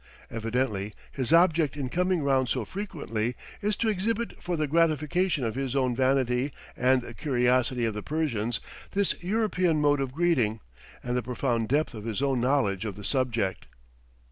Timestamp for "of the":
7.85-8.01, 12.83-13.03